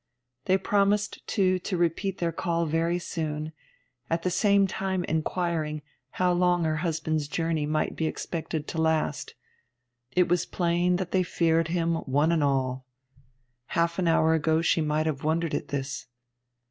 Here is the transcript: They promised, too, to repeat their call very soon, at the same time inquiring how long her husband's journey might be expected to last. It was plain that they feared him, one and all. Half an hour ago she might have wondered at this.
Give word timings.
They 0.45 0.57
promised, 0.57 1.27
too, 1.27 1.59
to 1.59 1.77
repeat 1.77 2.17
their 2.17 2.31
call 2.31 2.65
very 2.65 2.97
soon, 2.97 3.53
at 4.09 4.23
the 4.23 4.31
same 4.31 4.65
time 4.65 5.03
inquiring 5.03 5.83
how 6.17 6.33
long 6.33 6.63
her 6.63 6.77
husband's 6.77 7.27
journey 7.27 7.67
might 7.67 7.95
be 7.95 8.07
expected 8.07 8.67
to 8.69 8.81
last. 8.81 9.35
It 10.15 10.27
was 10.27 10.47
plain 10.47 10.95
that 10.95 11.11
they 11.11 11.21
feared 11.21 11.67
him, 11.67 11.97
one 11.97 12.31
and 12.31 12.43
all. 12.43 12.83
Half 13.77 13.99
an 13.99 14.07
hour 14.07 14.33
ago 14.33 14.63
she 14.63 14.81
might 14.81 15.05
have 15.05 15.23
wondered 15.23 15.53
at 15.53 15.67
this. 15.67 16.07